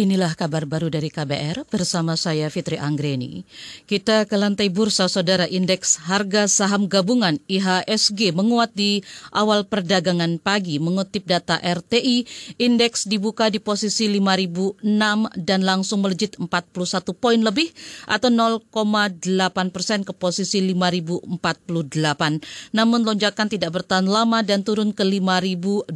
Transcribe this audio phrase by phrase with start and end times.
[0.00, 3.44] Inilah kabar baru dari KBR bersama saya Fitri Anggreni.
[3.84, 10.80] Kita ke lantai bursa saudara indeks harga saham gabungan IHSG menguat di awal perdagangan pagi.
[10.80, 12.24] Mengutip data RTI,
[12.56, 14.80] indeks dibuka di posisi 5006
[15.36, 16.48] dan langsung melejit 41
[17.12, 17.68] poin lebih
[18.08, 18.72] atau 0,8
[19.68, 21.28] persen ke posisi 5048.
[22.72, 25.92] Namun lonjakan tidak bertahan lama dan turun ke 5027.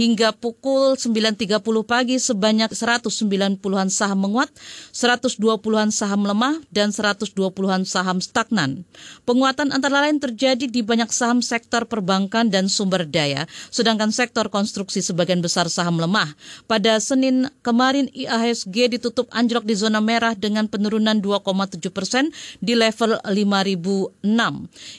[0.00, 4.48] Hingga pukul 9.30 pagi sebanyak 190-an saham menguat,
[4.94, 8.86] 120-an saham lemah, dan 120-an saham stagnan.
[9.26, 15.02] Penguatan antara lain terjadi di banyak saham sektor perbankan dan sumber daya, sedangkan sektor konstruksi
[15.02, 16.38] sebagian besar saham lemah.
[16.70, 22.30] Pada Senin kemarin IAHSG ditutup anjlok di zona merah dengan penurunan 2,7 persen
[22.62, 24.22] di level 5006.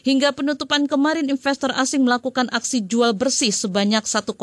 [0.04, 4.34] Hingga penutupan kemarin investor asing melakukan aksi jual bersih sebanyak 1,4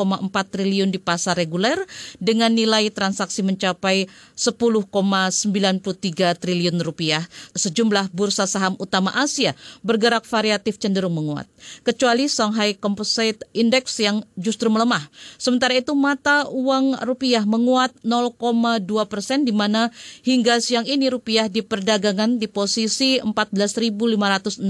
[0.49, 1.77] triliun di pasar reguler
[2.17, 4.07] dengan nilai transaksi transaksi mencapai
[4.39, 7.27] 10,93 triliun rupiah.
[7.51, 9.51] Sejumlah bursa saham utama Asia
[9.83, 11.47] bergerak variatif cenderung menguat,
[11.83, 15.03] kecuali Shanghai Composite Index yang justru melemah.
[15.35, 19.91] Sementara itu mata uang rupiah menguat 0,2 persen di mana
[20.23, 24.63] hingga siang ini rupiah di perdagangan di posisi 14.562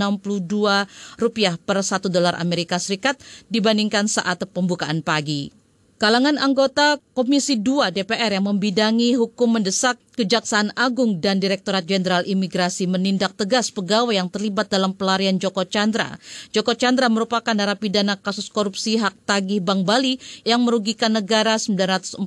[1.22, 3.22] rupiah per satu dolar Amerika Serikat
[3.52, 5.65] dibandingkan saat pembukaan pagi.
[5.96, 12.88] Kalangan anggota Komisi 2 DPR yang membidangi hukum mendesak Kejaksaan Agung dan Direktorat Jenderal Imigrasi
[12.88, 16.16] menindak tegas pegawai yang terlibat dalam pelarian Joko Chandra.
[16.56, 20.16] Joko Chandra merupakan narapidana kasus korupsi hak tagih Bank Bali
[20.48, 22.24] yang merugikan negara 940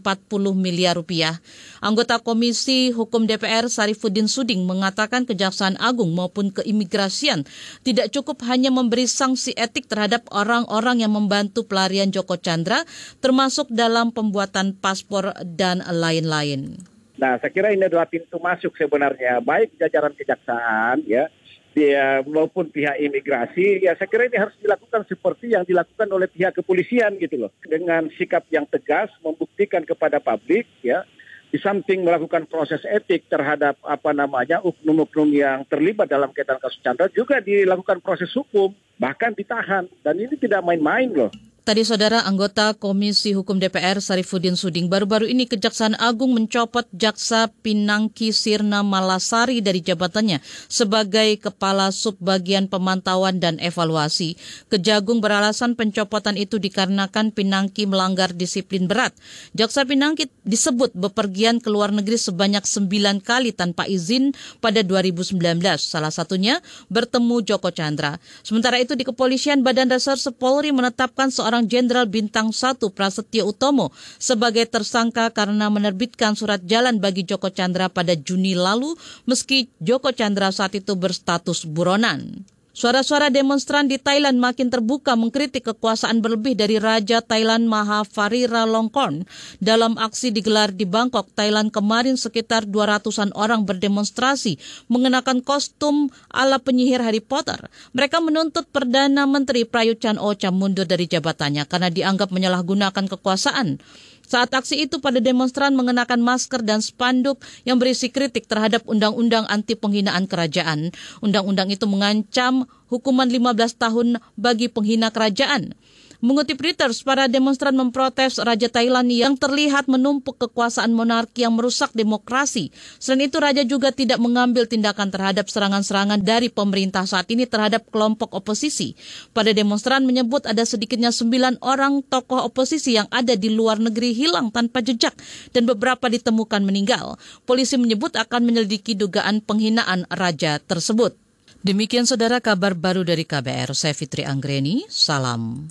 [0.53, 1.41] miliar rupiah.
[1.81, 7.49] Anggota Komisi Hukum DPR Sarifuddin Suding mengatakan Kejaksaan Agung maupun keimigrasian
[7.81, 12.85] tidak cukup hanya memberi sanksi etik terhadap orang-orang yang membantu pelarian Joko Chandra
[13.25, 16.98] termasuk dalam pembuatan paspor dan lain-lain.
[17.19, 21.27] Nah, saya kira ini adalah pintu masuk sebenarnya, baik jajaran kejaksaan, ya,
[21.75, 26.55] dia maupun pihak imigrasi, ya saya kira ini harus dilakukan seperti yang dilakukan oleh pihak
[26.55, 31.03] kepolisian gitu loh, dengan sikap yang tegas membuktikan kepada publik, ya,
[31.49, 37.09] di samping melakukan proses etik terhadap apa namanya oknum-oknum yang terlibat dalam kaitan kasus Chandra
[37.09, 39.89] juga dilakukan proses hukum bahkan ditahan.
[40.05, 41.33] Dan ini tidak main-main loh.
[41.69, 48.33] Tadi saudara anggota Komisi Hukum DPR Sarifuddin Suding baru-baru ini Kejaksaan Agung mencopot Jaksa Pinangki
[48.33, 50.41] Sirna Malasari dari jabatannya
[50.73, 54.41] sebagai Kepala Subbagian Pemantauan dan Evaluasi.
[54.73, 59.13] Kejagung beralasan pencopotan itu dikarenakan Pinangki melanggar disiplin berat.
[59.53, 64.33] Jaksa Pinangki disebut bepergian ke luar negeri sebanyak sembilan kali tanpa izin
[64.65, 65.37] pada 2019.
[65.77, 68.17] Salah satunya bertemu Joko Chandra.
[68.41, 73.91] Sementara itu di kepolisian Badan Reserse Polri menetapkan seorang seorang Jenderal Bintang 1 Prasetyo Utomo
[74.23, 78.95] sebagai tersangka karena menerbitkan surat jalan bagi Joko Chandra pada Juni lalu
[79.27, 82.47] meski Joko Chandra saat itu berstatus buronan.
[82.79, 89.27] Suara-suara demonstran di Thailand makin terbuka mengkritik kekuasaan berlebih dari Raja Thailand Maha Longkorn.
[89.59, 97.03] Dalam aksi digelar di Bangkok, Thailand kemarin sekitar 200-an orang berdemonstrasi mengenakan kostum ala penyihir
[97.03, 97.67] Harry Potter.
[97.99, 103.83] Mereka menuntut Perdana Menteri Prayut Chan Ocha mundur dari jabatannya karena dianggap menyalahgunakan kekuasaan.
[104.29, 109.73] Saat aksi itu pada demonstran mengenakan masker dan spanduk yang berisi kritik terhadap undang-undang anti
[109.73, 110.93] penghinaan kerajaan.
[111.25, 115.73] Undang-undang itu mengancam hukuman 15 tahun bagi penghina kerajaan.
[116.19, 122.75] Mengutip Reuters, para demonstran memprotes Raja Thailand yang terlihat menumpuk kekuasaan monarki yang merusak demokrasi.
[122.99, 128.35] Selain itu, Raja juga tidak mengambil tindakan terhadap serangan-serangan dari pemerintah saat ini terhadap kelompok
[128.35, 128.99] oposisi.
[129.31, 134.51] Pada demonstran menyebut ada sedikitnya sembilan orang tokoh oposisi yang ada di luar negeri hilang
[134.51, 135.15] tanpa jejak
[135.55, 137.15] dan beberapa ditemukan meninggal.
[137.47, 141.15] Polisi menyebut akan menyelidiki dugaan penghinaan Raja tersebut.
[141.63, 145.71] Demikian saudara kabar baru dari KBR, saya Fitri Anggreni, salam.